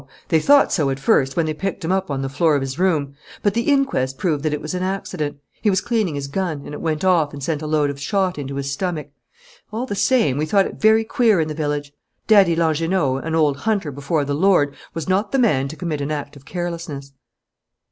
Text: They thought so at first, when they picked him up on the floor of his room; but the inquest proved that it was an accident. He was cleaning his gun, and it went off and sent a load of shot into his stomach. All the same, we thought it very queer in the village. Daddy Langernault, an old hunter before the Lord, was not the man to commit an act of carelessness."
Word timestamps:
They 0.29 0.39
thought 0.39 0.73
so 0.73 0.89
at 0.89 0.99
first, 0.99 1.37
when 1.37 1.45
they 1.45 1.53
picked 1.53 1.85
him 1.85 1.91
up 1.91 2.09
on 2.09 2.23
the 2.23 2.27
floor 2.27 2.55
of 2.55 2.61
his 2.61 2.79
room; 2.79 3.13
but 3.43 3.53
the 3.53 3.69
inquest 3.71 4.17
proved 4.17 4.41
that 4.41 4.51
it 4.51 4.59
was 4.59 4.73
an 4.73 4.81
accident. 4.81 5.37
He 5.61 5.69
was 5.69 5.79
cleaning 5.79 6.15
his 6.15 6.25
gun, 6.27 6.63
and 6.65 6.73
it 6.73 6.81
went 6.81 7.05
off 7.05 7.33
and 7.33 7.43
sent 7.43 7.61
a 7.61 7.67
load 7.67 7.91
of 7.91 8.01
shot 8.01 8.39
into 8.39 8.55
his 8.55 8.71
stomach. 8.71 9.11
All 9.71 9.85
the 9.85 9.93
same, 9.93 10.39
we 10.39 10.47
thought 10.47 10.65
it 10.65 10.81
very 10.81 11.03
queer 11.03 11.39
in 11.39 11.49
the 11.49 11.53
village. 11.53 11.93
Daddy 12.25 12.55
Langernault, 12.55 13.17
an 13.23 13.35
old 13.35 13.57
hunter 13.57 13.91
before 13.91 14.25
the 14.25 14.33
Lord, 14.33 14.73
was 14.95 15.07
not 15.07 15.31
the 15.31 15.37
man 15.37 15.67
to 15.67 15.75
commit 15.75 16.01
an 16.01 16.09
act 16.09 16.35
of 16.35 16.45
carelessness." 16.45 17.13